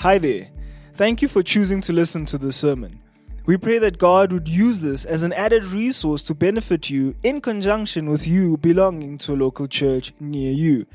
[0.00, 0.48] Hi there.
[0.94, 3.02] Thank you for choosing to listen to this sermon.
[3.44, 7.42] We pray that God would use this as an added resource to benefit you in
[7.42, 10.86] conjunction with you belonging to a local church near you.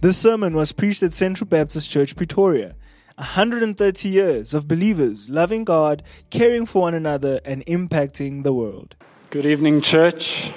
[0.00, 2.74] This sermon was preached at Central Baptist Church, Pretoria.
[3.18, 8.96] 130 years of believers loving God, caring for one another, and impacting the world.
[9.30, 10.50] Good evening, church.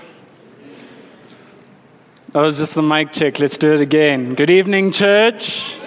[2.31, 3.37] That was just a mic check.
[3.37, 4.33] Let's do it again.
[4.33, 5.77] Good evening, church.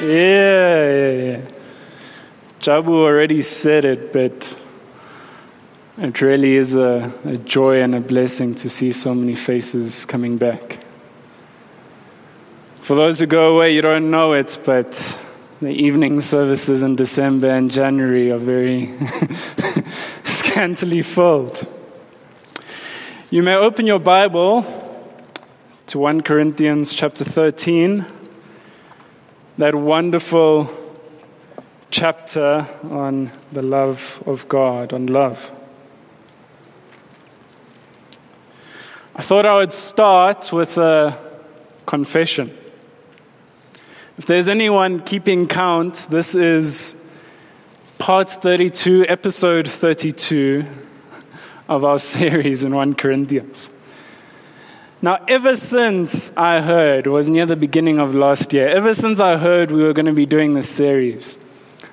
[0.00, 1.40] Yeah, yeah, yeah.
[2.60, 4.56] Jabu already said it, but
[5.98, 10.38] it really is a, a joy and a blessing to see so many faces coming
[10.38, 10.78] back.
[12.80, 15.18] For those who go away, you don't know it, but
[15.60, 18.94] the evening services in December and January are very
[20.24, 21.66] scantily filled.
[23.28, 24.64] You may open your Bible
[25.88, 28.06] to 1 Corinthians chapter 13
[29.58, 30.70] that wonderful
[31.90, 35.50] chapter on the love of God, on love.
[39.14, 41.18] I thought I would start with a
[41.84, 42.56] confession.
[44.16, 46.94] If there's anyone keeping count, this is
[47.98, 50.64] part 32, episode 32
[51.68, 53.68] of our series in 1 Corinthians.
[55.02, 59.38] Now, ever since I heard, was near the beginning of last year, ever since I
[59.38, 61.38] heard we were going to be doing this series,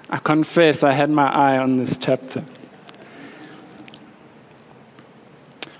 [0.09, 2.43] I confess I had my eye on this chapter.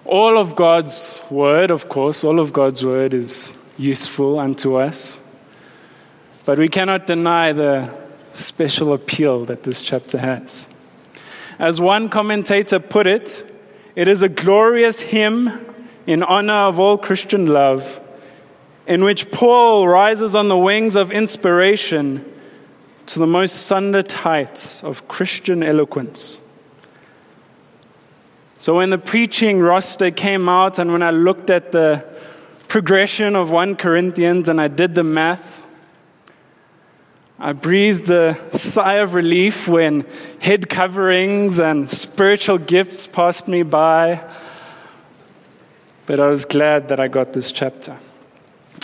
[0.05, 5.19] All of God's word, of course, all of God's word is useful unto us.
[6.45, 7.93] But we cannot deny the
[8.31, 10.69] special appeal that this chapter has.
[11.59, 13.45] As one commentator put it,
[13.97, 15.75] it is a glorious hymn
[16.07, 17.99] in honor of all Christian love,
[18.87, 22.25] in which Paul rises on the wings of inspiration
[23.07, 26.39] to the most sundered heights of Christian eloquence.
[28.59, 32.03] So, when the preaching roster came out, and when I looked at the
[32.67, 35.61] progression of 1 Corinthians and I did the math,
[37.39, 40.07] I breathed a sigh of relief when
[40.39, 44.23] head coverings and spiritual gifts passed me by.
[46.07, 47.97] But I was glad that I got this chapter.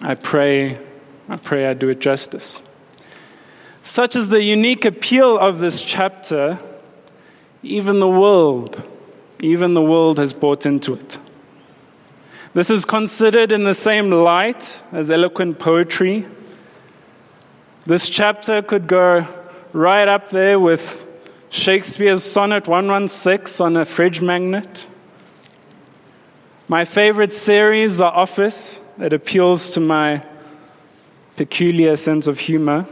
[0.01, 0.77] I pray,
[1.29, 2.61] I pray I do it justice.
[3.81, 6.59] Such is the unique appeal of this chapter,
[7.63, 8.83] even the world,
[9.41, 11.17] even the world has bought into it.
[12.53, 16.25] This is considered in the same light as eloquent poetry.
[17.85, 19.25] This chapter could go
[19.71, 21.05] right up there with
[21.49, 24.87] Shakespeare's Sonnet 116 on a fridge magnet.
[26.69, 30.23] My favorite series, The Office, it appeals to my
[31.35, 32.87] peculiar sense of humor.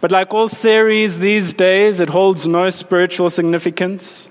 [0.00, 4.28] But like all series these days, it holds no spiritual significance.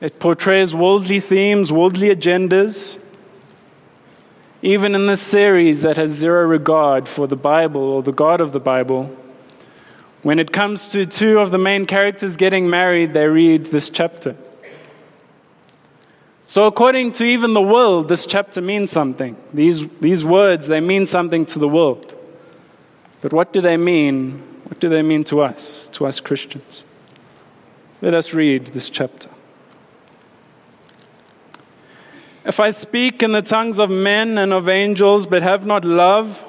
[0.00, 2.98] It portrays worldly themes, worldly agendas.
[4.62, 8.52] Even in this series that has zero regard for the Bible or the God of
[8.52, 9.14] the Bible,
[10.22, 14.34] when it comes to two of the main characters getting married, they read this chapter.
[16.46, 19.36] So, according to even the world, this chapter means something.
[19.54, 22.14] These, these words, they mean something to the world.
[23.22, 24.42] But what do they mean?
[24.64, 26.84] What do they mean to us, to us Christians?
[28.02, 29.30] Let us read this chapter.
[32.44, 36.44] If I speak in the tongues of men and of angels, but have not love,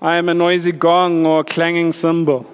[0.00, 2.46] I am a noisy gong or a clanging cymbal.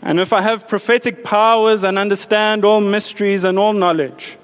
[0.00, 4.38] And if I have prophetic powers and understand all mysteries and all knowledge,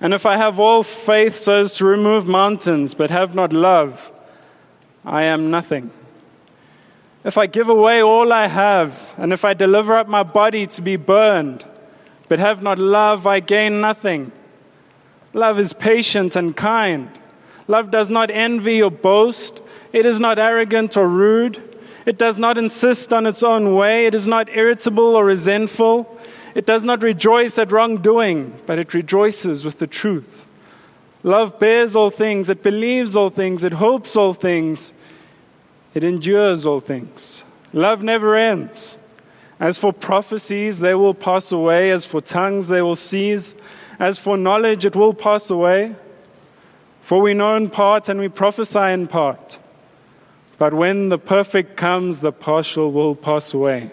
[0.00, 4.10] and if I have all faith so as to remove mountains, but have not love,
[5.04, 5.90] I am nothing.
[7.24, 10.82] If I give away all I have, and if I deliver up my body to
[10.82, 11.64] be burned,
[12.28, 14.30] but have not love, I gain nothing.
[15.32, 17.10] Love is patient and kind.
[17.66, 19.60] Love does not envy or boast.
[19.92, 21.62] It is not arrogant or rude.
[22.06, 24.06] It does not insist on its own way.
[24.06, 26.17] It is not irritable or resentful.
[26.54, 30.46] It does not rejoice at wrongdoing, but it rejoices with the truth.
[31.22, 34.92] Love bears all things, it believes all things, it hopes all things,
[35.94, 37.44] it endures all things.
[37.72, 38.98] Love never ends.
[39.60, 41.90] As for prophecies, they will pass away.
[41.90, 43.54] As for tongues, they will cease.
[43.98, 45.96] As for knowledge, it will pass away.
[47.00, 49.58] For we know in part and we prophesy in part.
[50.58, 53.92] But when the perfect comes, the partial will pass away.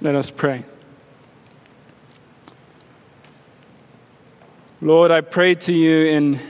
[0.00, 0.64] Let us pray.
[4.80, 6.40] Lord, I pray to you in,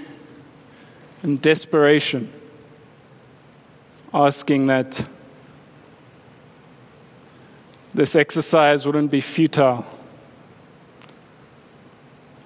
[1.23, 2.31] in desperation,
[4.13, 5.07] asking that
[7.95, 9.87] this exercise wouldn't be futile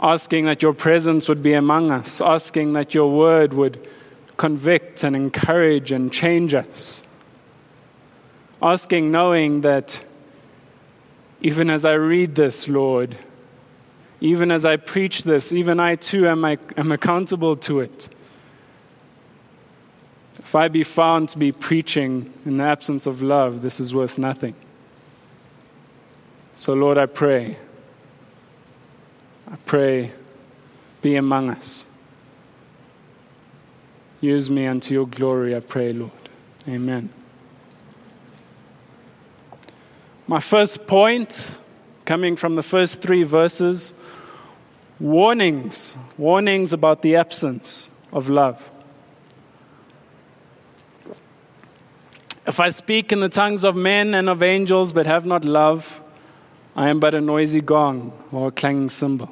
[0.02, 3.88] asking that your presence would be among us, asking that your word would
[4.36, 7.02] convict and encourage and change us.
[8.60, 10.02] Asking, knowing that
[11.42, 13.16] even as I read this, Lord,
[14.20, 18.08] even as I preach this, even I too am, I, am accountable to it.
[20.38, 24.18] If I be found to be preaching in the absence of love, this is worth
[24.18, 24.54] nothing.
[26.56, 27.56] So, Lord, I pray
[29.52, 30.10] I pray,
[31.02, 31.84] be among us.
[34.22, 36.10] Use me unto your glory, I pray, Lord.
[36.66, 37.10] Amen.
[40.26, 41.56] My first point,
[42.04, 43.92] coming from the first three verses,
[45.00, 48.70] warnings, warnings about the absence of love.
[52.46, 56.00] If I speak in the tongues of men and of angels but have not love,
[56.74, 59.30] I am but a noisy gong or a clanging cymbal.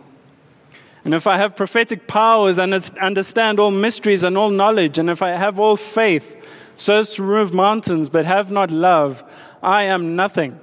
[1.04, 5.22] And if I have prophetic powers and understand all mysteries and all knowledge, and if
[5.22, 6.36] I have all faith
[6.76, 9.24] so as to remove mountains but have not love,
[9.62, 10.58] I am nothing.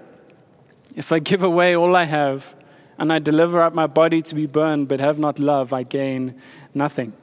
[0.97, 2.55] If I give away all I have
[2.97, 6.41] and I deliver up my body to be burned but have not love, I gain
[6.73, 7.13] nothing.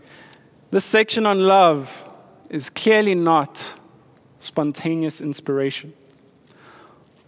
[0.70, 2.04] This section on love
[2.48, 3.74] is clearly not
[4.38, 5.92] spontaneous inspiration.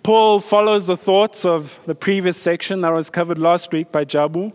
[0.05, 4.53] Paul follows the thoughts of the previous section that was covered last week by Jabu.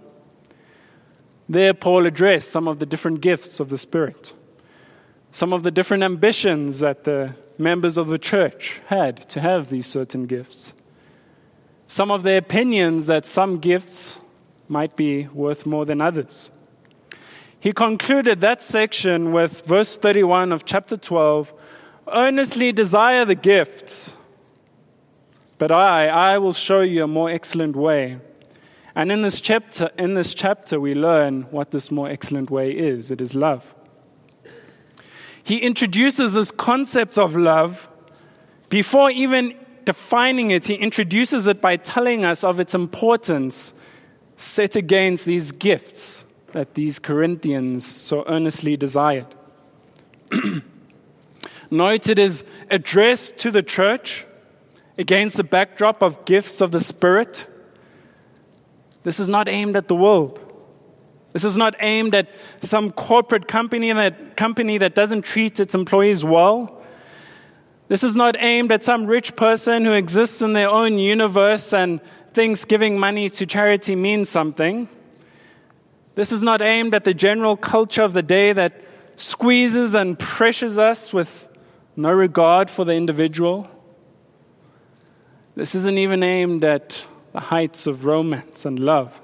[1.49, 4.31] There, Paul addressed some of the different gifts of the Spirit,
[5.31, 9.87] some of the different ambitions that the members of the church had to have these
[9.87, 10.73] certain gifts,
[11.91, 14.17] some of their opinions that some gifts
[14.69, 16.49] might be worth more than others.
[17.59, 21.53] He concluded that section with verse 31 of chapter 12
[22.13, 24.13] earnestly desire the gifts,
[25.57, 28.19] but I, I will show you a more excellent way.
[28.95, 33.11] And in this chapter, in this chapter, we learn what this more excellent way is
[33.11, 33.75] it is love.
[35.43, 37.89] He introduces this concept of love
[38.69, 43.73] before even defining it, he introduces it by telling us of its importance
[44.37, 49.27] set against these gifts that these Corinthians so earnestly desired.
[51.71, 54.25] Note it is addressed to the church
[54.97, 57.47] against the backdrop of gifts of the Spirit
[59.03, 60.39] this is not aimed at the world.
[61.33, 62.29] This is not aimed at
[62.61, 66.80] some corporate company that, company that doesn't treat its employees well.
[67.91, 71.99] This is not aimed at some rich person who exists in their own universe and
[72.33, 74.87] thinks giving money to charity means something.
[76.15, 78.81] This is not aimed at the general culture of the day that
[79.17, 81.49] squeezes and pressures us with
[81.97, 83.69] no regard for the individual.
[85.55, 89.19] This isn't even aimed at the heights of romance and love.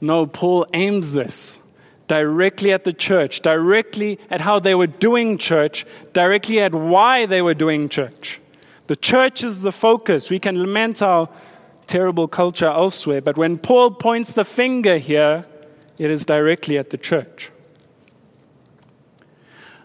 [0.00, 1.60] No, Paul aims this
[2.08, 7.42] directly at the church, directly at how they were doing church, directly at why they
[7.42, 8.40] were doing church.
[8.88, 10.30] The church is the focus.
[10.30, 11.28] We can lament our
[11.86, 15.46] terrible culture elsewhere, but when Paul points the finger here,
[15.98, 17.50] it is directly at the church.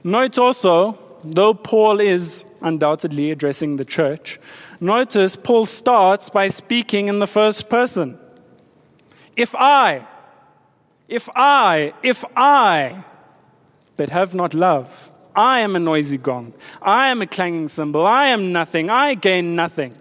[0.04, 4.40] Note also, though Paul is undoubtedly addressing the church,
[4.84, 8.20] Notice Paul starts by speaking in the first person.
[9.38, 10.06] If I,
[11.08, 13.04] if I, if I,
[13.98, 16.54] but have not love, I am a noisy gong.
[16.82, 18.06] I am a clanging cymbal.
[18.06, 18.90] I am nothing.
[18.90, 19.94] I gain nothing.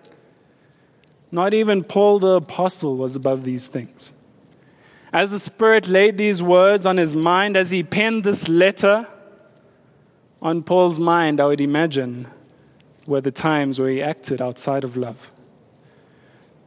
[1.30, 4.12] Not even Paul the Apostle was above these things.
[5.12, 9.06] As the Spirit laid these words on his mind, as he penned this letter
[10.40, 12.26] on Paul's mind, I would imagine
[13.06, 15.30] were the times where he acted outside of love.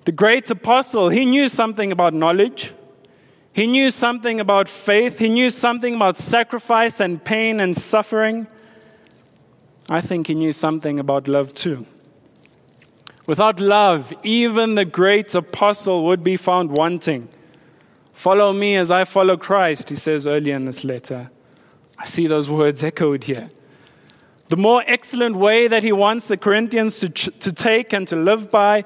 [0.06, 2.74] The great apostle, he knew something about knowledge.
[3.56, 5.18] He knew something about faith.
[5.18, 8.48] He knew something about sacrifice and pain and suffering.
[9.90, 11.86] I think he knew something about love too.
[13.26, 17.30] Without love, even the great apostle would be found wanting.
[18.12, 21.32] Follow me as I follow Christ, he says earlier in this letter.
[21.98, 23.50] I see those words echoed here.
[24.50, 28.52] The more excellent way that he wants the Corinthians to, to take and to live
[28.52, 28.84] by,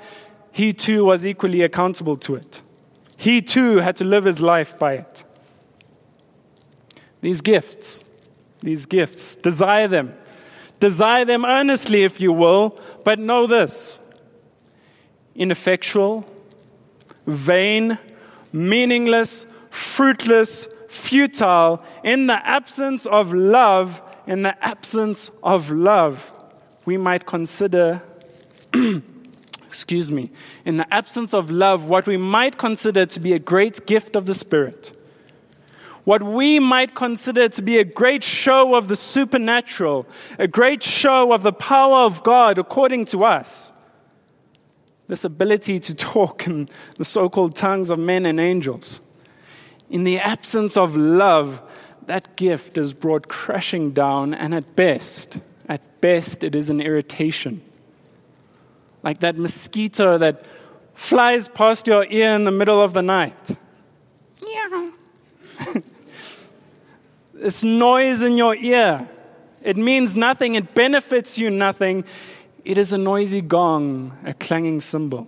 [0.51, 2.61] he too was equally accountable to it.
[3.19, 5.25] He too had to live his life by it.
[7.19, 8.01] These gifts,
[8.61, 10.13] these gifts, desire them.
[10.79, 13.99] Desire them earnestly, if you will, but know this
[15.35, 16.25] ineffectual,
[17.27, 17.97] vain,
[18.53, 26.31] meaningless, fruitless, futile, in the absence of love, in the absence of love,
[26.85, 28.01] we might consider,
[29.69, 30.31] excuse me,
[30.65, 34.25] in the absence of love, what we might consider to be a great gift of
[34.25, 34.91] the Spirit,
[36.03, 40.05] what we might consider to be a great show of the supernatural,
[40.37, 43.71] a great show of the power of God according to us.
[45.07, 49.01] This ability to talk in the so called tongues of men and angels
[49.89, 51.61] in the absence of love,
[52.05, 57.61] that gift is brought crashing down, and at best, at best, it is an irritation.
[59.03, 60.43] Like that mosquito that
[60.93, 63.57] flies past your ear in the middle of the night.
[64.45, 64.91] Yeah.
[67.33, 69.07] this noise in your ear,
[69.61, 72.03] it means nothing, it benefits you nothing.
[72.65, 75.27] It is a noisy gong, a clanging cymbal.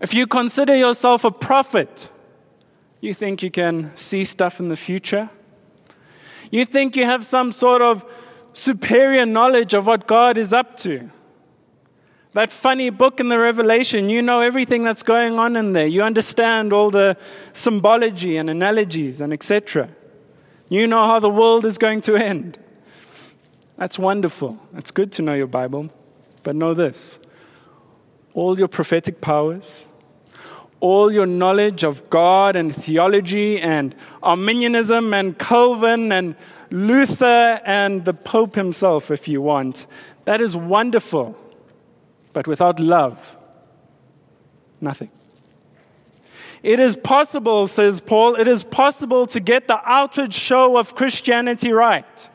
[0.00, 2.10] If you consider yourself a prophet,
[3.00, 5.30] you think you can see stuff in the future?
[6.50, 8.04] You think you have some sort of
[8.52, 11.10] superior knowledge of what God is up to?
[12.34, 15.86] That funny book in the Revelation, you know everything that's going on in there.
[15.86, 17.16] You understand all the
[17.52, 19.88] symbology and analogies and etc.
[20.68, 22.58] You know how the world is going to end.
[23.76, 24.58] That's wonderful.
[24.76, 25.90] It's good to know your Bible.
[26.42, 27.18] But know this
[28.34, 29.86] all your prophetic powers,
[30.80, 36.34] all your knowledge of God and theology and Arminianism and Calvin and
[36.72, 39.86] Luther and the Pope himself, if you want.
[40.24, 41.38] That is wonderful.
[42.34, 43.18] But without love,
[44.80, 45.10] nothing.
[46.62, 51.72] It is possible, says Paul, it is possible to get the outward show of Christianity
[51.72, 52.28] right.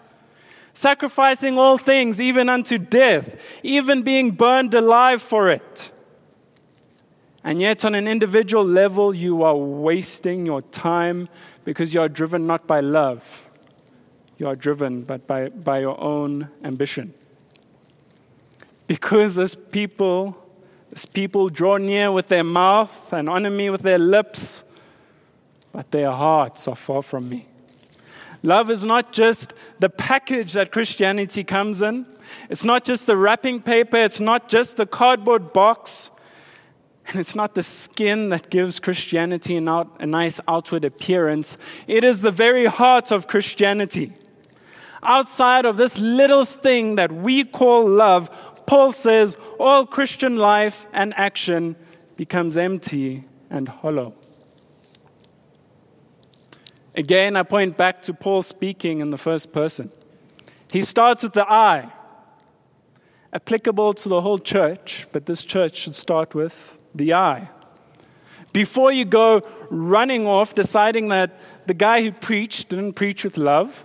[0.72, 5.92] Sacrificing all things, even unto death, even being burned alive for it.
[7.44, 11.28] And yet, on an individual level, you are wasting your time
[11.66, 13.50] because you are driven not by love.
[14.38, 17.14] You are driven but by, by your own ambition.
[18.90, 20.36] Because as people,
[20.92, 24.64] as people draw near with their mouth and honor me with their lips,
[25.72, 27.48] but their hearts are far from me.
[28.42, 32.08] Love is not just the package that Christianity comes in.
[32.50, 33.98] It's not just the wrapping paper.
[33.98, 36.10] It's not just the cardboard box.
[37.06, 42.32] And it's not the skin that gives Christianity a nice outward appearance, it is the
[42.32, 44.14] very heart of Christianity.
[45.02, 48.30] Outside of this little thing that we call love,
[48.70, 51.76] Paul says all Christian life and action
[52.18, 54.14] becomes empty and hollow.
[56.94, 59.92] Again, I point back to Paul speaking in the first person.
[60.70, 61.92] He starts with the I,
[63.34, 67.50] applicable to the whole church, but this church should start with the I.
[68.54, 73.84] Before you go running off deciding that the guy who preached didn't preach with love,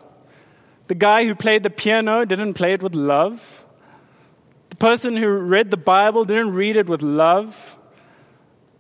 [0.89, 3.64] the guy who played the piano didn't play it with love,
[4.85, 7.75] person who read the Bible didn't read it with love,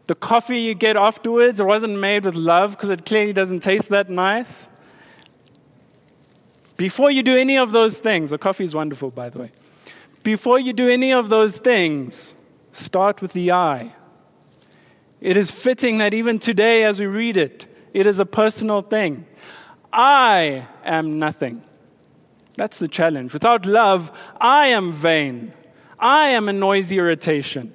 [0.06, 4.10] the coffee you get afterwards wasn't made with love because it clearly doesn't taste that
[4.10, 4.68] nice.
[6.76, 9.52] Before you do any of those things, the coffee is wonderful, by the way.
[10.22, 12.34] Before you do any of those things,
[12.72, 13.94] start with the I.
[15.22, 19.24] It is fitting that even today, as we read it, it is a personal thing.
[19.90, 21.62] I am nothing.
[22.56, 23.32] That's the challenge.
[23.32, 25.54] Without love, I am vain.
[26.04, 27.74] I am a noisy irritation.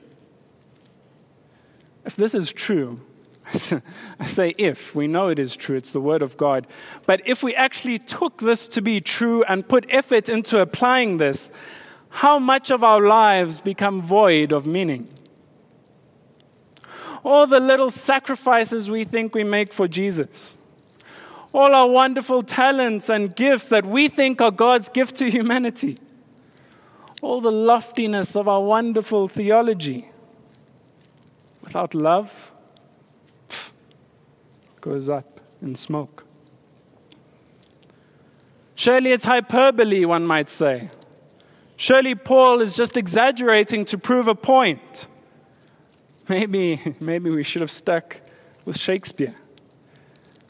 [2.05, 3.01] If this is true,
[4.19, 6.67] I say if, we know it is true, it's the Word of God.
[7.05, 11.49] But if we actually took this to be true and put effort into applying this,
[12.09, 15.09] how much of our lives become void of meaning?
[17.23, 20.55] all the little sacrifices we think we make for Jesus,
[21.53, 25.97] all our wonderful talents and gifts that we think are God's gift to humanity,
[27.21, 30.09] all the loftiness of our wonderful theology.
[31.61, 32.51] Without love,
[33.49, 33.71] pff,
[34.81, 36.25] goes up in smoke.
[38.75, 40.89] Surely it's hyperbole, one might say.
[41.75, 45.07] Surely Paul is just exaggerating to prove a point.
[46.29, 48.17] Maybe, maybe we should have stuck
[48.65, 49.35] with Shakespeare.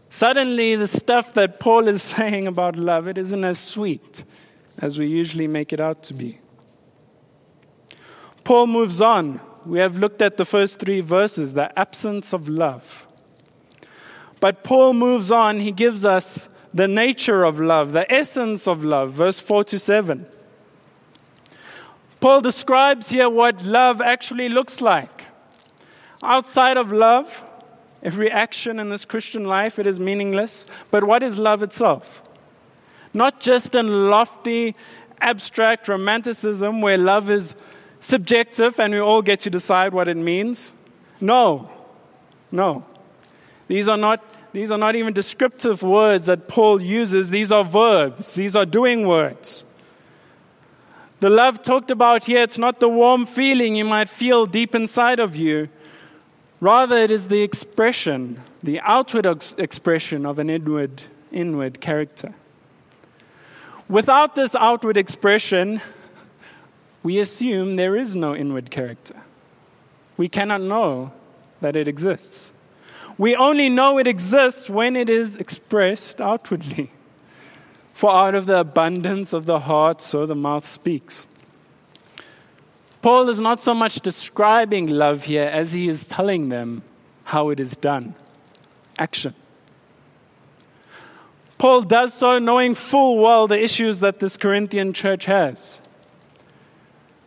[0.09, 4.23] Suddenly, the stuff that Paul is saying about love, it isn't as sweet
[4.79, 6.39] as we usually make it out to be.
[8.43, 9.39] Paul moves on.
[9.65, 13.05] We have looked at the first three verses, the absence of love.
[14.39, 15.59] But Paul moves on.
[15.59, 20.25] He gives us the nature of love, the essence of love, verse 4 to 7.
[22.19, 25.23] Paul describes here what love actually looks like.
[26.21, 27.43] Outside of love,
[28.03, 30.65] every action in this Christian life it is meaningless.
[30.91, 32.21] But what is love itself?
[33.13, 34.75] Not just in lofty,
[35.21, 37.55] abstract romanticism where love is
[38.01, 40.73] subjective and we all get to decide what it means.
[41.21, 41.69] No,
[42.51, 42.85] no.
[43.67, 48.33] These are not, these are not even descriptive words that Paul uses, these are verbs,
[48.33, 49.63] these are doing words.
[51.19, 55.19] The love talked about here, it's not the warm feeling you might feel deep inside
[55.19, 55.67] of you.
[56.61, 62.33] Rather, it is the expression, the outward ex- expression of an inward, inward character.
[63.89, 65.81] Without this outward expression,
[67.03, 69.15] we assume there is no inward character.
[70.17, 71.11] We cannot know
[71.61, 72.51] that it exists.
[73.17, 76.91] We only know it exists when it is expressed outwardly.
[77.93, 81.27] For out of the abundance of the heart, so the mouth speaks.
[83.01, 86.81] Paul is not so much describing love here as he is telling them
[87.23, 88.15] how it is done
[88.99, 89.33] action.
[91.57, 95.81] Paul does so knowing full well the issues that this Corinthian church has.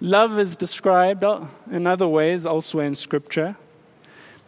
[0.02, 1.22] Love is described
[1.70, 3.54] in other ways elsewhere in Scripture.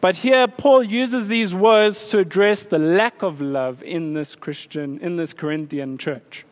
[0.00, 4.98] But here, Paul uses these words to address the lack of love in this Christian,
[4.98, 6.44] in this Corinthian church.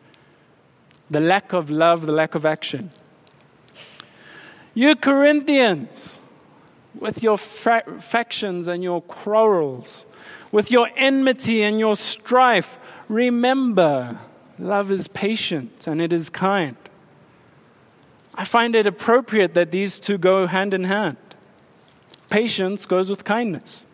[1.09, 2.91] The lack of love, the lack of action.
[4.73, 6.21] You Corinthians,
[6.97, 10.05] with your fa- factions and your quarrels,
[10.53, 12.79] with your enmity and your strife,
[13.09, 14.17] Remember,
[14.57, 16.77] love is patient and it is kind.
[18.35, 21.17] I find it appropriate that these two go hand in hand.
[22.29, 23.85] Patience goes with kindness.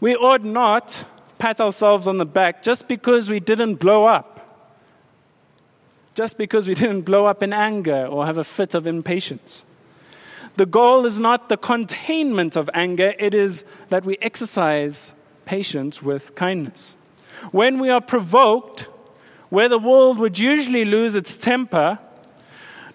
[0.00, 1.04] We ought not
[1.38, 4.66] pat ourselves on the back just because we didn't blow up,
[6.14, 9.64] just because we didn't blow up in anger or have a fit of impatience.
[10.56, 16.34] The goal is not the containment of anger, it is that we exercise patience with
[16.34, 16.96] kindness.
[17.50, 18.88] When we are provoked,
[19.48, 21.98] where the world would usually lose its temper,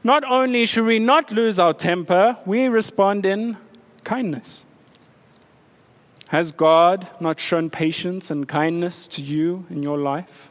[0.03, 3.57] not only should we not lose our temper, we respond in
[4.03, 4.65] kindness.
[6.29, 10.49] Has God not shown patience and kindness to you in your life?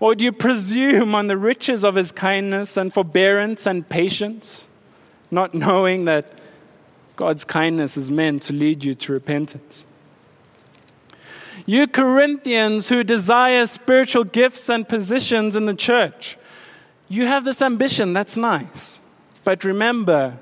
[0.00, 4.66] Or do you presume on the riches of his kindness and forbearance and patience,
[5.30, 6.30] not knowing that
[7.16, 9.86] God's kindness is meant to lead you to repentance?
[11.64, 16.36] You Corinthians who desire spiritual gifts and positions in the church,
[17.08, 19.00] you have this ambition, that's nice.
[19.44, 20.38] But remember,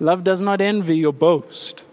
[0.00, 1.84] love does not envy or boast.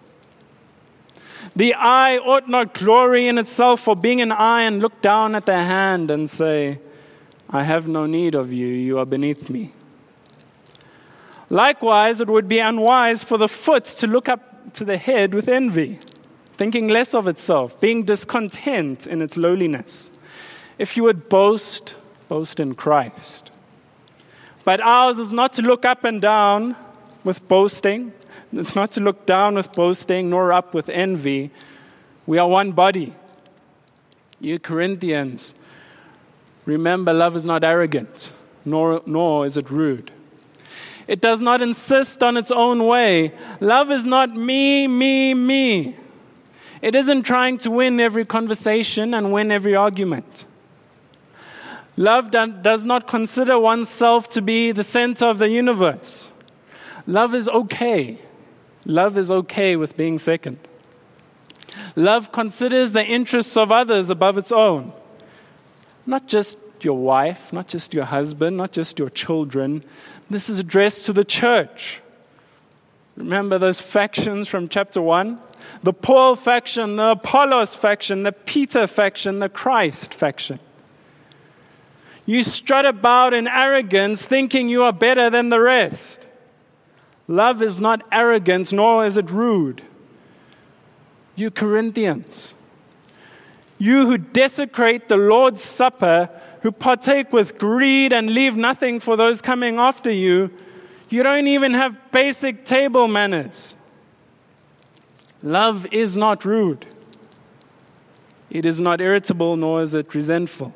[1.56, 5.45] The eye ought not glory in itself for being an eye and look down at
[5.45, 6.80] the hand and say,
[7.49, 9.73] I have no need of you, you are beneath me.
[11.49, 15.47] Likewise, it would be unwise for the foot to look up to the head with
[15.47, 15.99] envy
[16.58, 20.12] thinking less of itself, being discontent in its lowliness.
[20.78, 21.95] If you would boast,
[22.30, 23.51] boast in Christ.
[24.65, 26.75] But ours is not to look up and down
[27.23, 28.12] with boasting.
[28.51, 31.51] It's not to look down with boasting, nor up with envy.
[32.25, 33.15] We are one body.
[34.39, 35.54] You Corinthians,
[36.65, 38.34] remember love is not arrogant,
[38.65, 40.12] nor, nor is it rude.
[41.08, 43.34] It does not insist on its own way.
[43.60, 45.95] Love is not me, me, me.
[46.82, 50.45] It isn't trying to win every conversation and win every argument.
[51.97, 56.31] Love does not consider oneself to be the center of the universe.
[57.08, 58.19] Love is okay.
[58.86, 60.60] Love is okay with being second.
[61.95, 64.91] Love considers the interests of others above its own.
[66.05, 69.84] Not just your wife, not just your husband, not just your children.
[70.29, 72.01] This is addressed to the church.
[73.15, 75.39] Remember those factions from chapter 1?
[75.84, 80.60] the Paul faction, the Apollos faction, the Peter faction, the Christ faction.
[82.25, 86.27] You strut about in arrogance, thinking you are better than the rest.
[87.27, 89.83] Love is not arrogant, nor is it rude.
[91.35, 92.53] You Corinthians,
[93.77, 96.29] you who desecrate the Lord's Supper,
[96.61, 100.49] who partake with greed and leave nothing for those coming after you,
[101.09, 103.75] you don't even have basic table manners.
[105.43, 106.85] Love is not rude.
[108.49, 110.73] It is not irritable, nor is it resentful.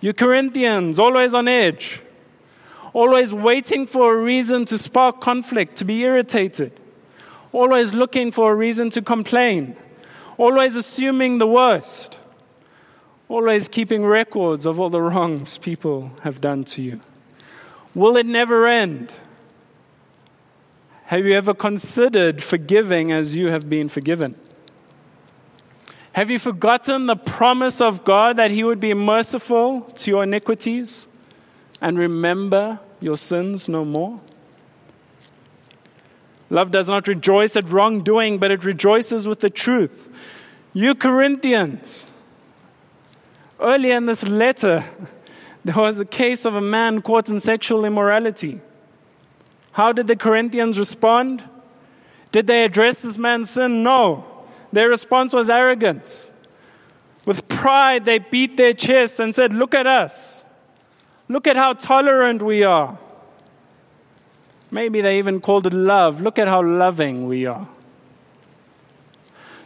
[0.00, 2.00] You Corinthians, always on edge,
[2.92, 6.72] always waiting for a reason to spark conflict, to be irritated,
[7.52, 9.76] always looking for a reason to complain,
[10.38, 12.18] always assuming the worst,
[13.28, 17.00] always keeping records of all the wrongs people have done to you.
[17.94, 19.12] Will it never end?
[21.06, 24.34] Have you ever considered forgiving as you have been forgiven?
[26.16, 31.08] Have you forgotten the promise of God that He would be merciful to your iniquities
[31.82, 34.18] and remember your sins no more?
[36.48, 40.08] Love does not rejoice at wrongdoing, but it rejoices with the truth.
[40.72, 42.06] You Corinthians,
[43.60, 44.84] earlier in this letter,
[45.66, 48.62] there was a case of a man caught in sexual immorality.
[49.72, 51.44] How did the Corinthians respond?
[52.32, 53.82] Did they address this man's sin?
[53.82, 54.35] No.
[54.76, 56.30] Their response was arrogance.
[57.24, 60.44] With pride, they beat their chests and said, Look at us.
[61.28, 62.98] Look at how tolerant we are.
[64.70, 66.20] Maybe they even called it love.
[66.20, 67.66] Look at how loving we are.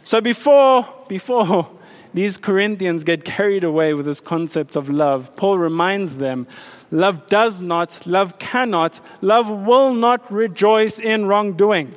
[0.05, 1.69] So before, before
[2.13, 6.47] these Corinthians get carried away with this concept of love, Paul reminds them
[6.89, 11.95] love does not, love cannot, love will not rejoice in wrongdoing.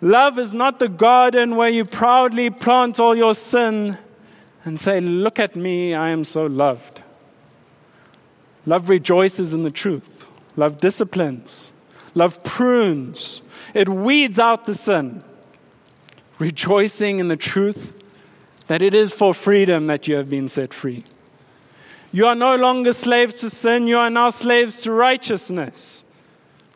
[0.00, 3.96] Love is not the garden where you proudly plant all your sin
[4.64, 7.02] and say, Look at me, I am so loved.
[8.66, 10.28] Love rejoices in the truth.
[10.56, 11.72] Love disciplines.
[12.14, 13.42] Love prunes.
[13.74, 15.22] It weeds out the sin.
[16.38, 17.94] Rejoicing in the truth
[18.66, 21.04] that it is for freedom that you have been set free.
[22.12, 26.04] You are no longer slaves to sin, you are now slaves to righteousness.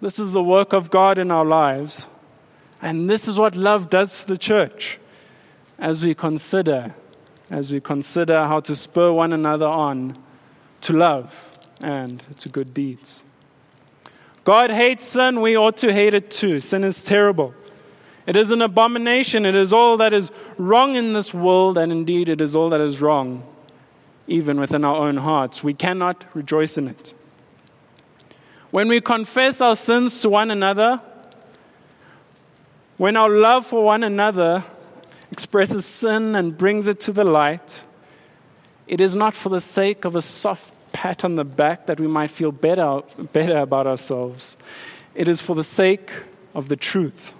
[0.00, 2.06] This is the work of God in our lives.
[2.82, 4.98] And this is what love does to the church
[5.78, 6.94] as we consider
[7.50, 10.16] as we consider how to spur one another on
[10.82, 13.24] to love and to good deeds.
[14.44, 16.60] God hates sin, we ought to hate it too.
[16.60, 17.54] Sin is terrible.
[18.26, 19.44] It is an abomination.
[19.44, 22.80] It is all that is wrong in this world, and indeed, it is all that
[22.80, 23.42] is wrong
[24.28, 25.64] even within our own hearts.
[25.64, 27.12] We cannot rejoice in it.
[28.70, 31.00] When we confess our sins to one another,
[33.00, 34.62] when our love for one another
[35.32, 37.82] expresses sin and brings it to the light,
[38.86, 42.06] it is not for the sake of a soft pat on the back that we
[42.06, 43.00] might feel better,
[43.32, 44.58] better about ourselves.
[45.14, 46.12] It is for the sake
[46.54, 47.32] of the truth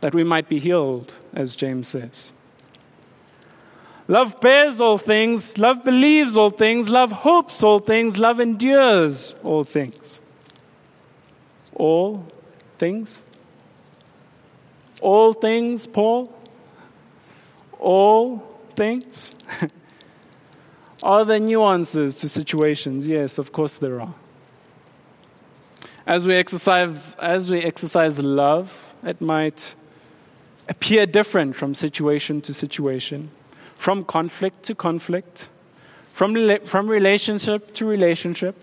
[0.00, 2.32] that we might be healed, as James says.
[4.06, 9.64] Love bears all things, love believes all things, love hopes all things, love endures all
[9.64, 10.20] things.
[11.74, 12.24] All
[12.78, 13.22] things?
[15.00, 16.32] All things, Paul?
[17.78, 18.42] All
[18.76, 19.32] things?
[21.02, 23.06] are there nuances to situations?
[23.06, 24.14] Yes, of course there are.
[26.06, 29.74] As we exercise, as we exercise love, it might
[30.68, 33.30] appear different from situation to situation,
[33.76, 35.48] from conflict to conflict,
[36.12, 38.56] from, from relationship to relationship,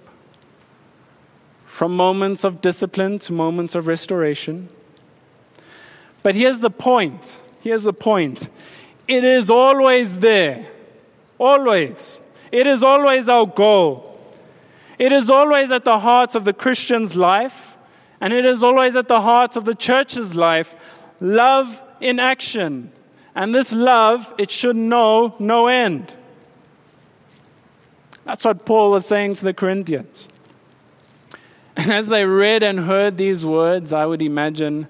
[1.65, 4.69] from moments of discipline to moments of restoration.
[6.23, 7.39] But here's the point.
[7.61, 8.49] Here's the point.
[9.07, 10.65] It is always there.
[11.37, 12.21] Always.
[12.51, 14.09] It is always our goal.
[14.97, 17.75] It is always at the heart of the Christian's life,
[18.21, 20.75] and it is always at the heart of the church's life.
[21.19, 22.91] Love in action.
[23.35, 26.13] And this love, it should know no end.
[28.23, 30.27] That's what Paul was saying to the Corinthians.
[31.75, 34.87] And as they read and heard these words, I would imagine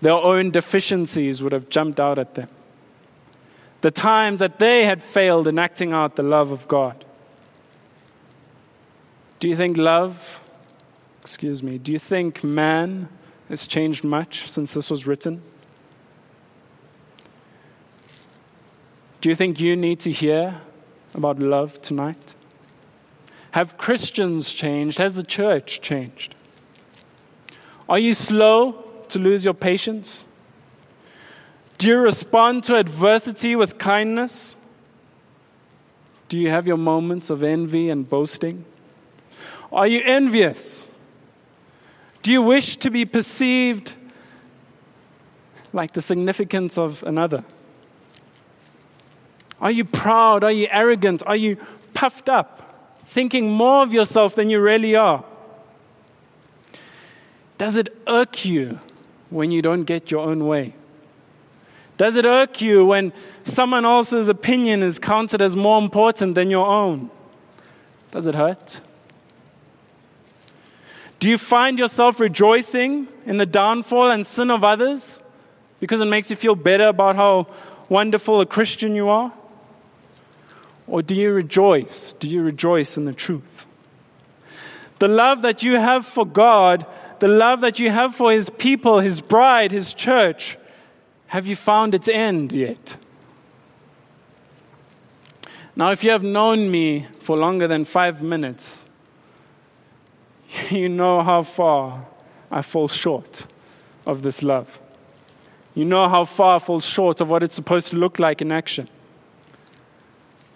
[0.00, 2.48] their own deficiencies would have jumped out at them.
[3.80, 7.04] The times that they had failed in acting out the love of God.
[9.40, 10.40] Do you think love,
[11.20, 13.08] excuse me, do you think man
[13.48, 15.42] has changed much since this was written?
[19.20, 20.60] Do you think you need to hear
[21.14, 22.34] about love tonight?
[23.52, 24.98] Have Christians changed?
[24.98, 26.34] Has the church changed?
[27.88, 30.24] Are you slow to lose your patience?
[31.78, 34.56] Do you respond to adversity with kindness?
[36.28, 38.64] Do you have your moments of envy and boasting?
[39.72, 40.86] Are you envious?
[42.22, 43.94] Do you wish to be perceived
[45.72, 47.44] like the significance of another?
[49.60, 50.44] Are you proud?
[50.44, 51.22] Are you arrogant?
[51.26, 51.56] Are you
[51.94, 55.24] puffed up, thinking more of yourself than you really are?
[57.56, 58.78] Does it irk you
[59.30, 60.74] when you don't get your own way?
[61.96, 63.12] Does it irk you when
[63.44, 67.10] someone else's opinion is counted as more important than your own?
[68.12, 68.80] Does it hurt?
[71.18, 75.20] Do you find yourself rejoicing in the downfall and sin of others
[75.80, 77.48] because it makes you feel better about how
[77.88, 79.32] wonderful a Christian you are?
[80.86, 82.14] Or do you rejoice?
[82.14, 83.66] Do you rejoice in the truth?
[85.00, 86.86] The love that you have for God,
[87.20, 90.58] the love that you have for His people, His bride, His church,
[91.28, 92.96] have you found its end yet?
[95.76, 98.84] Now, if you have known me for longer than five minutes,
[100.70, 102.06] you know how far
[102.50, 103.46] I fall short
[104.06, 104.78] of this love.
[105.74, 108.50] You know how far I fall short of what it's supposed to look like in
[108.50, 108.88] action.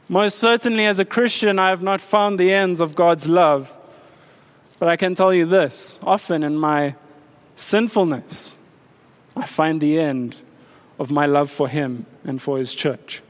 [0.08, 3.72] Most certainly, as a Christian, I have not found the ends of God's love.
[4.82, 6.96] But I can tell you this often in my
[7.54, 8.56] sinfulness,
[9.36, 10.36] I find the end
[10.98, 13.22] of my love for Him and for His church.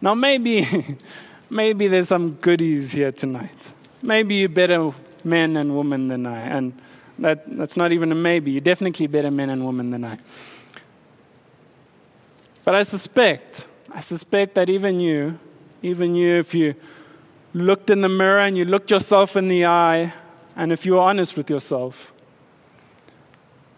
[0.00, 0.66] Now, maybe,
[1.50, 3.72] maybe there's some goodies here tonight.
[4.02, 4.90] Maybe you're better
[5.22, 6.40] men and women than I.
[6.40, 6.72] And
[7.20, 8.50] that, that's not even a maybe.
[8.50, 10.18] You're definitely better men and women than I.
[12.64, 15.38] But I suspect, I suspect that even you,
[15.80, 16.74] even you, if you
[17.52, 20.12] looked in the mirror and you looked yourself in the eye,
[20.56, 22.12] and if you are honest with yourself,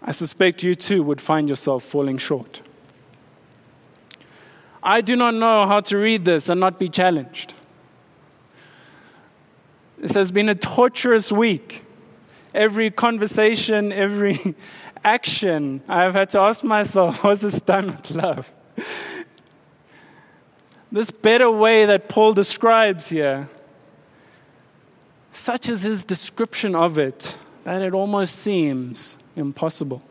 [0.03, 2.63] I suspect you too would find yourself falling short.
[4.83, 7.55] I do not know how to read this and not be challenged.
[9.99, 11.83] This has been a torturous week.
[12.55, 14.55] Every conversation, every
[15.05, 18.53] action, I've had to ask myself, was this done with love?
[20.93, 23.49] This better way that Paul describes here,
[25.37, 30.03] such is his description of it, that it almost seems impossible.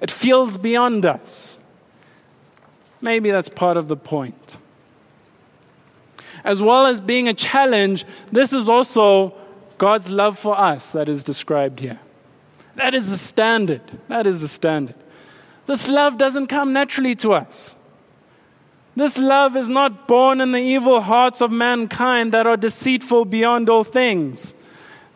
[0.00, 1.58] It feels beyond us.
[3.00, 4.56] Maybe that's part of the point.
[6.44, 9.34] As well as being a challenge, this is also
[9.78, 11.98] God's love for us that is described here.
[12.76, 13.82] That is the standard.
[14.08, 14.94] That is the standard.
[15.66, 17.76] This love doesn't come naturally to us.
[19.00, 23.70] This love is not born in the evil hearts of mankind that are deceitful beyond
[23.70, 24.52] all things,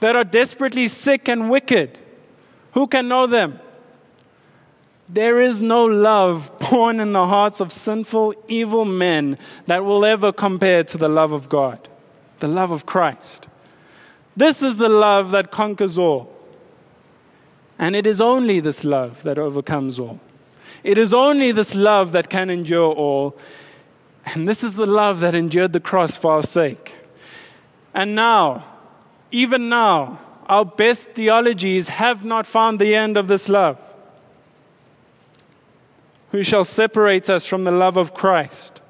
[0.01, 1.99] that are desperately sick and wicked.
[2.73, 3.61] Who can know them?
[5.11, 10.33] There is no love born in the hearts of sinful, evil men that will ever
[10.33, 11.87] compare to the love of God,
[12.38, 13.49] the love of Christ.
[14.35, 16.35] This is the love that conquers all.
[17.79, 20.20] And it is only this love that overcomes all.
[20.83, 23.37] It is only this love that can endure all.
[24.26, 26.94] And this is the love that endured the cross for our sake.
[27.92, 28.64] And now,
[29.30, 33.78] even now, our best theologies have not found the end of this love.
[36.32, 38.80] Who shall separate us from the love of Christ?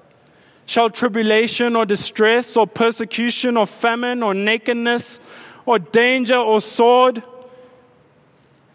[0.67, 5.21] Shall tribulation or distress or persecution or famine or nakedness
[5.67, 7.23] or danger or sword?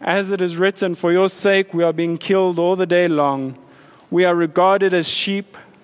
[0.00, 3.58] As it is written, For your sake we are being killed all the day long.
[4.10, 5.56] We are regarded as sheep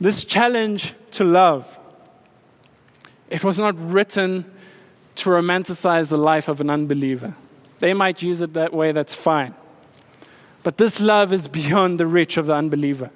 [0.00, 1.78] This challenge to love,
[3.28, 4.50] it was not written
[5.16, 7.34] to romanticize the life of an unbeliever.
[7.80, 9.54] They might use it that way, that's fine.
[10.62, 13.10] But this love is beyond the reach of the unbeliever.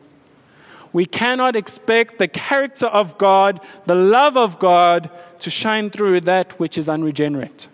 [0.92, 6.58] We cannot expect the character of God, the love of God, to shine through that
[6.60, 7.68] which is unregenerate.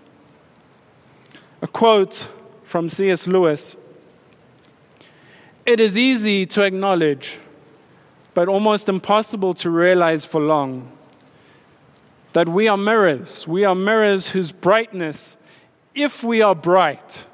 [1.63, 2.29] A quote
[2.65, 3.27] from C.S.
[3.27, 3.77] Lewis
[5.67, 7.39] It is easy to acknowledge,
[8.35, 10.91] but almost impossible to realize for long,
[12.33, 13.47] that we are mirrors.
[13.47, 15.37] We are mirrors whose brightness,
[15.95, 17.27] if we are bright,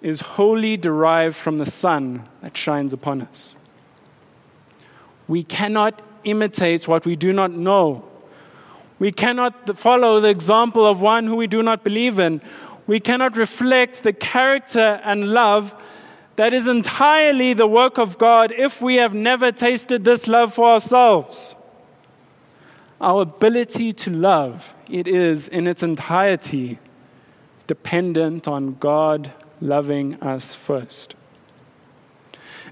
[0.00, 3.56] is wholly derived from the sun that shines upon us.
[5.26, 8.04] We cannot imitate what we do not know.
[8.98, 12.40] We cannot follow the example of one who we do not believe in.
[12.86, 15.74] We cannot reflect the character and love
[16.36, 20.72] that is entirely the work of God if we have never tasted this love for
[20.72, 21.54] ourselves.
[23.00, 26.78] Our ability to love, it is in its entirety
[27.66, 31.14] dependent on God loving us first.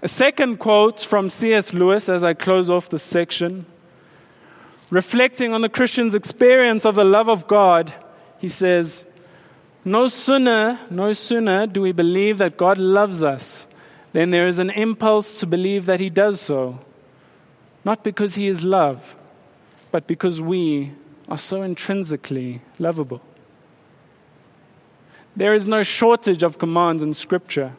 [0.02, 1.72] A second quote from C.S.
[1.72, 3.66] Lewis as I close off this section.
[4.90, 7.94] Reflecting on the Christian's experience of the love of God,
[8.38, 9.04] he says,
[9.84, 13.66] No sooner, no sooner do we believe that God loves us
[14.12, 16.78] than there is an impulse to believe that he does so.
[17.84, 19.16] Not because he is love,
[19.90, 20.92] but because we
[21.28, 23.20] are so intrinsically lovable.
[25.34, 27.72] There is no shortage of commands in Scripture.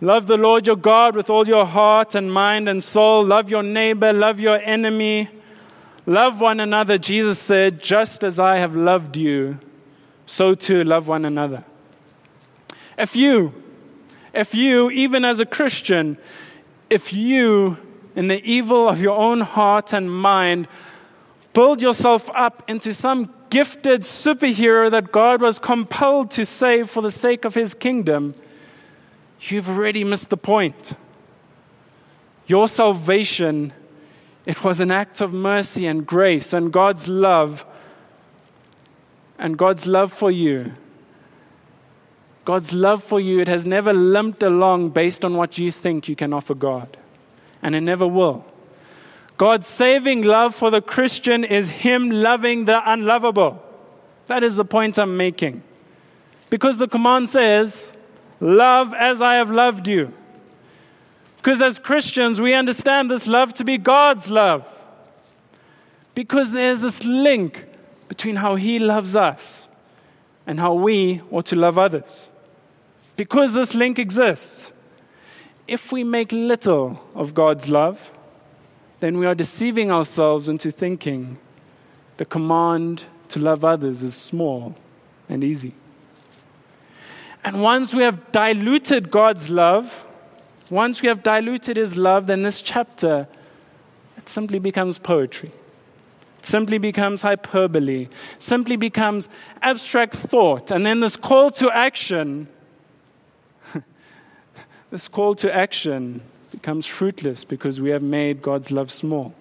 [0.00, 3.24] Love the Lord your God with all your heart and mind and soul.
[3.24, 4.12] Love your neighbor.
[4.12, 5.28] Love your enemy.
[6.06, 9.58] Love one another, Jesus said, just as I have loved you,
[10.28, 11.64] so too love one another.
[12.98, 13.54] If you,
[14.34, 16.18] if you, even as a Christian,
[16.90, 17.78] if you,
[18.14, 20.68] in the evil of your own heart and mind,
[21.54, 27.10] build yourself up into some gifted superhero that God was compelled to save for the
[27.10, 28.34] sake of his kingdom,
[29.40, 30.92] you've already missed the point.
[32.46, 33.72] Your salvation,
[34.44, 37.64] it was an act of mercy and grace and God's love.
[39.38, 40.72] And God's love for you.
[42.44, 46.16] God's love for you, it has never limped along based on what you think you
[46.16, 46.96] can offer God.
[47.62, 48.44] And it never will.
[49.36, 53.62] God's saving love for the Christian is Him loving the unlovable.
[54.26, 55.62] That is the point I'm making.
[56.50, 57.92] Because the command says,
[58.40, 60.12] Love as I have loved you.
[61.36, 64.66] Because as Christians, we understand this love to be God's love.
[66.14, 67.67] Because there's this link
[68.08, 69.68] between how He loves us
[70.46, 72.30] and how we ought to love others.
[73.16, 74.72] Because this link exists,
[75.66, 78.10] if we make little of God's love,
[79.00, 81.38] then we are deceiving ourselves into thinking
[82.16, 84.74] the command to love others is small
[85.28, 85.74] and easy.
[87.44, 90.04] And once we have diluted God's love,
[90.70, 93.28] once we have diluted His love, then this chapter,
[94.16, 95.52] it simply becomes poetry.
[96.42, 99.28] Simply becomes hyperbole, simply becomes
[99.60, 100.70] abstract thought.
[100.70, 102.48] And then this call to action,
[104.90, 109.34] this call to action becomes fruitless because we have made God's love small.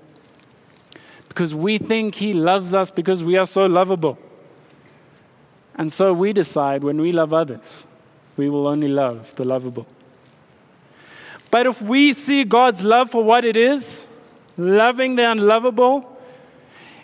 [1.27, 4.17] Because we think He loves us because we are so lovable.
[5.75, 7.85] And so we decide when we love others,
[8.35, 9.85] we will only love the lovable.
[11.51, 14.05] But if we see God's love for what it is,
[14.57, 16.16] loving the unlovable,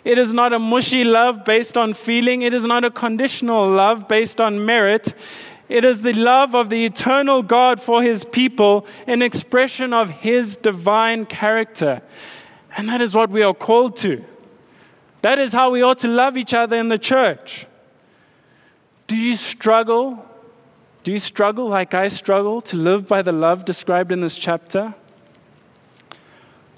[0.04, 2.42] it is not a mushy love based on feeling.
[2.42, 5.14] It is not a conditional love based on merit.
[5.68, 10.58] It is the love of the eternal God for his people, an expression of his
[10.58, 12.02] divine character.
[12.76, 14.22] And that is what we are called to.
[15.22, 17.66] That is how we ought to love each other in the church.
[19.06, 20.22] Do you struggle?
[21.02, 24.94] Do you struggle like I struggle to live by the love described in this chapter?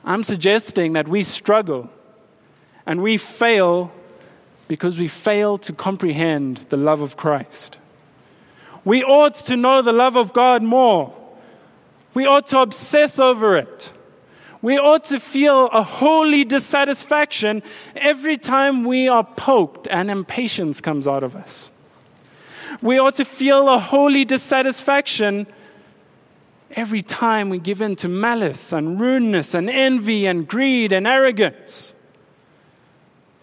[0.04, 1.90] I'm suggesting that we struggle
[2.86, 3.92] and we fail
[4.68, 7.78] because we fail to comprehend the love of Christ.
[8.84, 11.14] We ought to know the love of God more.
[12.14, 13.92] We ought to obsess over it.
[14.62, 17.62] We ought to feel a holy dissatisfaction
[17.94, 21.70] every time we are poked and impatience comes out of us.
[22.80, 25.46] We ought to feel a holy dissatisfaction
[26.72, 31.94] every time we give in to malice and rudeness and envy and greed and arrogance.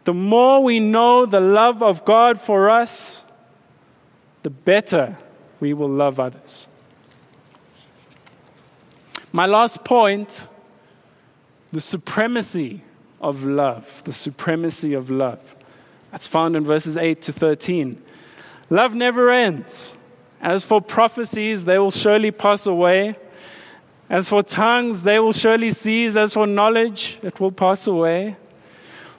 [0.05, 3.23] The more we know the love of God for us,
[4.43, 5.17] the better
[5.59, 6.67] we will love others.
[9.31, 10.47] My last point
[11.73, 12.83] the supremacy
[13.19, 14.03] of love.
[14.05, 15.39] The supremacy of love.
[16.11, 17.99] That's found in verses 8 to 13.
[18.69, 19.95] Love never ends.
[20.39, 23.15] As for prophecies, they will surely pass away.
[24.07, 26.15] As for tongues, they will surely cease.
[26.15, 28.37] As for knowledge, it will pass away.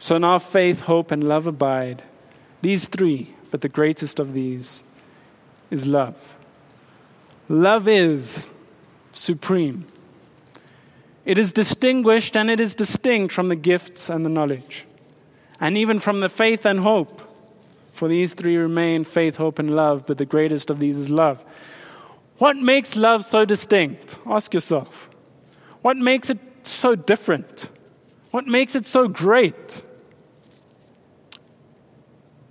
[0.00, 2.02] So now faith, hope, and love abide.
[2.62, 4.82] These three, but the greatest of these
[5.70, 6.16] is love.
[7.50, 8.48] Love is
[9.12, 9.86] supreme.
[11.26, 14.86] It is distinguished and it is distinct from the gifts and the knowledge,
[15.60, 17.20] and even from the faith and hope.
[17.92, 21.44] For these three remain faith, hope, and love, but the greatest of these is love.
[22.38, 24.18] What makes love so distinct?
[24.24, 25.10] Ask yourself.
[25.82, 27.68] What makes it so different?
[28.30, 29.84] What makes it so great?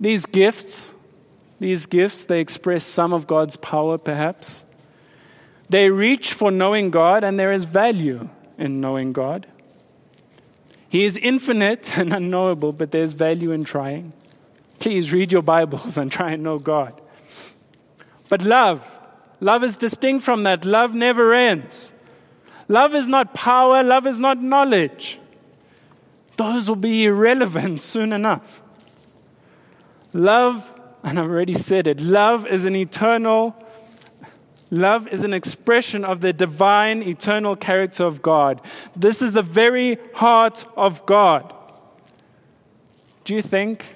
[0.00, 0.90] These gifts,
[1.58, 4.64] these gifts, they express some of God's power, perhaps.
[5.68, 9.46] They reach for knowing God, and there is value in knowing God.
[10.88, 14.12] He is infinite and unknowable, but there's value in trying.
[14.78, 17.00] Please read your Bibles and try and know God.
[18.28, 18.84] But love,
[19.40, 20.64] love is distinct from that.
[20.64, 21.92] Love never ends.
[22.68, 25.18] Love is not power, love is not knowledge.
[26.36, 28.62] Those will be irrelevant soon enough.
[30.12, 33.54] Love, and I've already said it, love is an eternal,
[34.70, 38.60] love is an expression of the divine, eternal character of God.
[38.96, 41.54] This is the very heart of God.
[43.24, 43.94] Do you think,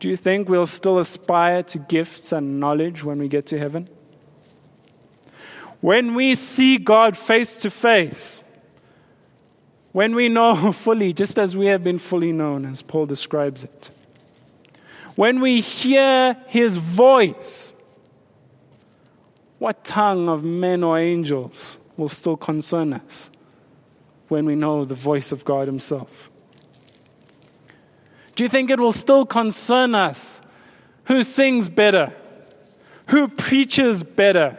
[0.00, 3.88] do you think we'll still aspire to gifts and knowledge when we get to heaven?
[5.80, 8.42] When we see God face to face,
[9.92, 13.90] when we know fully, just as we have been fully known, as Paul describes it,
[15.16, 17.74] when we hear his voice,
[19.58, 23.30] what tongue of men or angels will still concern us
[24.28, 26.30] when we know the voice of God himself?
[28.34, 30.42] Do you think it will still concern us
[31.04, 32.12] who sings better?
[33.06, 34.58] Who preaches better?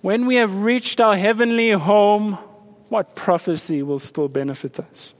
[0.00, 2.38] When we have reached our heavenly home,
[2.88, 5.14] what prophecy will still benefit us?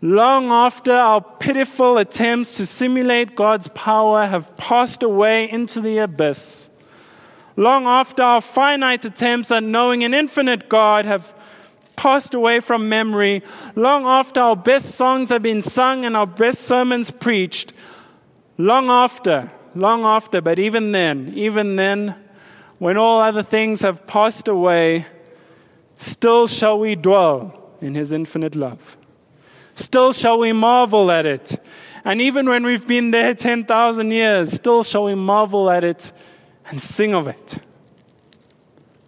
[0.00, 6.68] Long after our pitiful attempts to simulate God's power have passed away into the abyss,
[7.56, 11.34] long after our finite attempts at knowing an infinite God have
[11.96, 13.42] passed away from memory,
[13.74, 17.72] long after our best songs have been sung and our best sermons preached,
[18.56, 22.14] long after, long after, but even then, even then,
[22.78, 25.06] when all other things have passed away,
[25.96, 28.96] still shall we dwell in his infinite love.
[29.78, 31.62] Still shall we marvel at it.
[32.04, 36.10] And even when we've been there 10,000 years, still shall we marvel at it
[36.68, 37.58] and sing of it.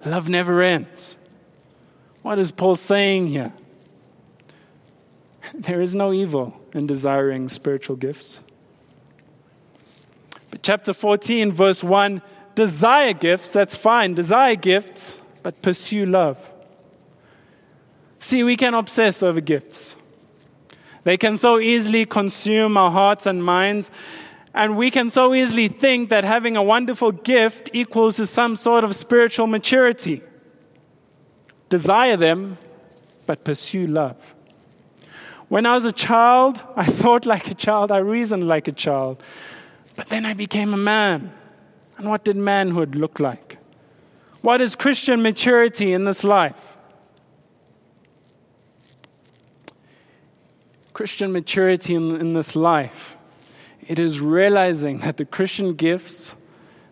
[0.04, 1.16] Love never ends.
[2.22, 3.52] What is Paul saying here?
[5.54, 8.40] There is no evil in desiring spiritual gifts.
[10.50, 12.22] But chapter 14, verse 1
[12.54, 14.14] desire gifts, that's fine.
[14.14, 16.38] Desire gifts, but pursue love.
[18.20, 19.96] See, we can obsess over gifts.
[21.04, 23.90] They can so easily consume our hearts and minds,
[24.54, 28.84] and we can so easily think that having a wonderful gift equals to some sort
[28.84, 30.22] of spiritual maturity.
[31.68, 32.58] Desire them,
[33.26, 34.16] but pursue love.
[35.48, 39.22] When I was a child, I thought like a child, I reasoned like a child.
[39.96, 41.32] But then I became a man.
[41.98, 43.58] And what did manhood look like?
[44.42, 46.69] What is Christian maturity in this life?
[51.00, 53.16] Christian maturity in, in this life,
[53.88, 56.36] it is realizing that the Christian gifts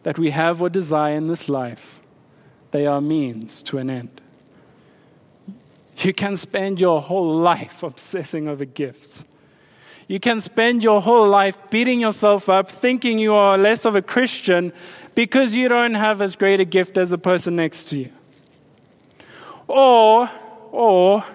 [0.02, 2.00] that we have or desire in this life,
[2.70, 4.22] they are means to an end.
[5.98, 9.26] You can spend your whole life obsessing over gifts.
[10.06, 14.00] You can spend your whole life beating yourself up, thinking you are less of a
[14.00, 14.72] Christian
[15.14, 18.10] because you don't have as great a gift as the person next to you.
[19.66, 20.30] Or,
[20.72, 21.26] or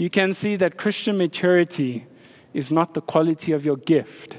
[0.00, 2.06] you can see that Christian maturity
[2.54, 4.38] is not the quality of your gift,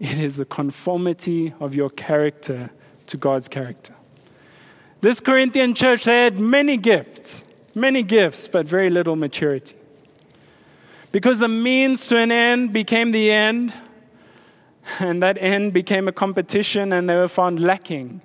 [0.00, 2.70] it is the conformity of your character
[3.08, 3.94] to God's character.
[5.02, 7.42] This Corinthian church, they had many gifts,
[7.74, 9.76] many gifts, but very little maturity.
[11.12, 13.74] Because the means to an end became the end,
[15.00, 18.22] and that end became a competition, and they were found lacking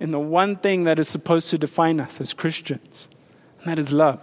[0.00, 3.08] in the one thing that is supposed to define us as Christians,
[3.60, 4.20] and that is love.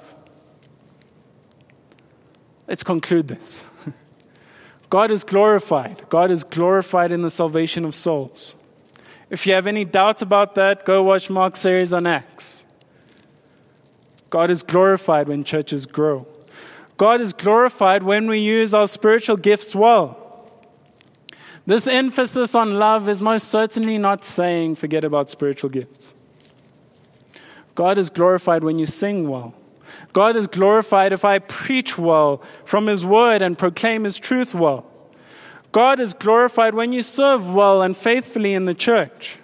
[2.68, 3.64] Let's conclude this.
[4.90, 6.06] God is glorified.
[6.10, 8.56] God is glorified in the salvation of souls.
[9.30, 12.64] If you have any doubts about that, go watch Mark's series on Acts.
[14.30, 16.26] God is glorified when churches grow.
[16.98, 20.24] God is glorified when we use our spiritual gifts well.
[21.66, 26.16] This emphasis on love is most certainly not saying forget about spiritual gifts.
[27.76, 29.54] God is glorified when you sing well.
[30.14, 34.86] God is glorified if I preach well from His word and proclaim His truth well.
[35.72, 39.38] God is glorified when you serve well and faithfully in the church.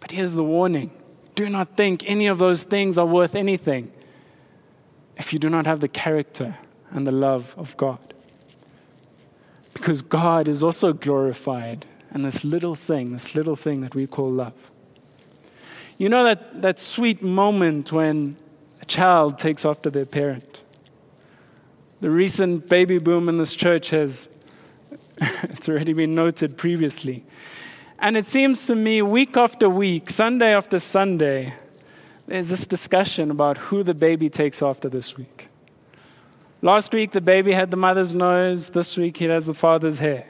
[0.00, 0.90] But here's the warning
[1.34, 3.90] do not think any of those things are worth anything
[5.16, 6.56] if you do not have the character
[6.90, 8.14] and the love of God.
[9.72, 14.30] Because God is also glorified in this little thing, this little thing that we call
[14.30, 14.54] love.
[15.98, 18.36] You know that, that sweet moment when
[18.84, 20.60] a child takes after their parent.
[22.02, 24.28] The recent baby boom in this church has,
[25.44, 27.24] it's already been noted previously.
[27.98, 31.54] And it seems to me, week after week, Sunday after Sunday,
[32.26, 35.48] there's this discussion about who the baby takes after this week.
[36.60, 38.68] Last week, the baby had the mother's nose.
[38.68, 40.26] This week, he has the father's hair.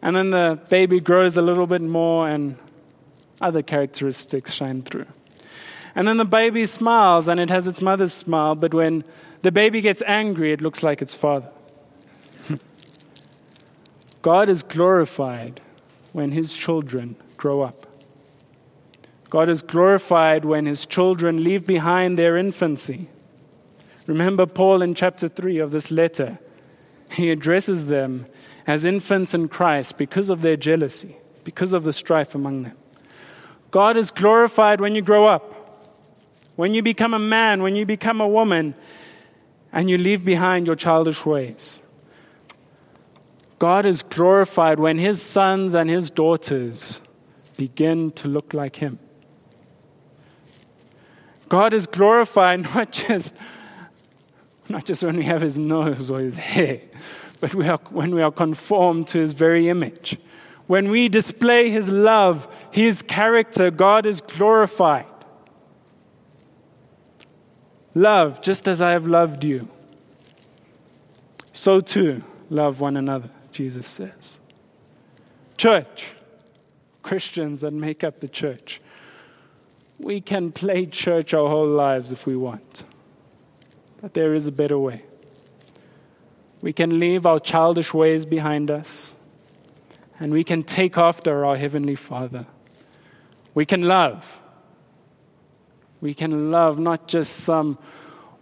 [0.00, 2.56] And then the baby grows a little bit more, and
[3.42, 5.06] other characteristics shine through.
[5.98, 9.02] And then the baby smiles, and it has its mother's smile, but when
[9.42, 11.50] the baby gets angry, it looks like its father.
[14.22, 15.60] God is glorified
[16.12, 17.88] when his children grow up.
[19.28, 23.08] God is glorified when his children leave behind their infancy.
[24.06, 26.38] Remember Paul in chapter 3 of this letter.
[27.10, 28.26] He addresses them
[28.68, 32.76] as infants in Christ because of their jealousy, because of the strife among them.
[33.72, 35.47] God is glorified when you grow up,
[36.58, 38.74] when you become a man, when you become a woman,
[39.72, 41.78] and you leave behind your childish ways.
[43.60, 47.00] God is glorified when his sons and his daughters
[47.56, 48.98] begin to look like him.
[51.48, 53.36] God is glorified not just,
[54.68, 56.80] not just when we have his nose or his hair,
[57.38, 60.18] but we are, when we are conformed to his very image.
[60.66, 65.06] When we display his love, his character, God is glorified.
[67.98, 69.66] Love, just as I have loved you,
[71.52, 74.38] so too love one another, Jesus says.
[75.56, 76.12] Church,
[77.02, 78.80] Christians that make up the church,
[79.98, 82.84] we can play church our whole lives if we want.
[84.00, 85.02] But there is a better way.
[86.60, 89.12] We can leave our childish ways behind us
[90.20, 92.46] and we can take after our Heavenly Father.
[93.54, 94.38] We can love.
[96.00, 97.78] We can love not just some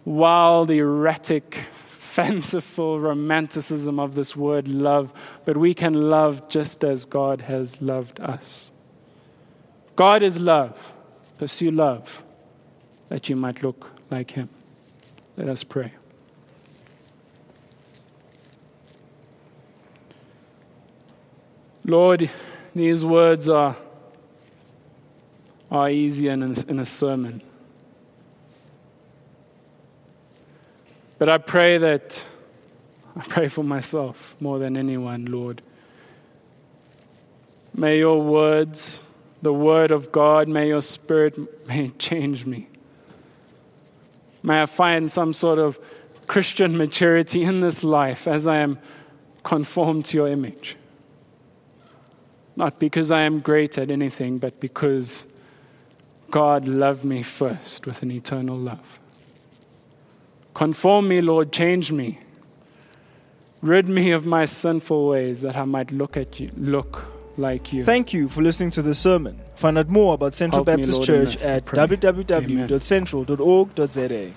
[0.05, 1.65] wild, erratic,
[1.99, 5.13] fanciful romanticism of this word love,
[5.45, 8.71] but we can love just as God has loved us.
[9.95, 10.77] God is love.
[11.37, 12.23] Pursue love
[13.09, 14.49] that you might look like Him.
[15.35, 15.93] Let us pray.
[21.85, 22.29] Lord,
[22.75, 23.77] these words are,
[25.71, 27.41] are easier in a, in a sermon.
[31.17, 32.25] But I pray that,
[33.15, 35.61] I pray for myself more than anyone, Lord.
[37.73, 39.03] May your words,
[39.41, 41.37] the word of God, may your spirit
[41.67, 42.67] may change me.
[44.43, 45.79] May I find some sort of
[46.27, 48.79] Christian maturity in this life as I am
[49.43, 50.75] conformed to your image.
[52.55, 55.25] Not because I am great at anything, but because
[56.31, 58.99] God loved me first with an eternal love.
[60.57, 62.17] Conform me, Lord, change me.
[63.61, 67.05] Rid me of my sinful ways that I might look at you, look
[67.37, 67.85] like you.
[67.85, 69.39] Thank you for listening to this sermon.
[69.53, 74.33] Find out more about Central Help me, Baptist Lord, Church at www.central.org.za.